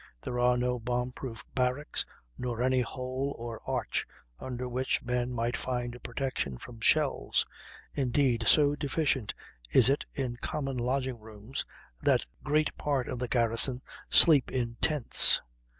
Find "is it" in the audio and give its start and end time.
9.69-10.07